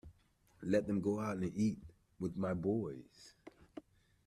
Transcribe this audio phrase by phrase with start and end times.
[0.63, 1.77] Let them go out and eat
[2.19, 3.35] with my boys.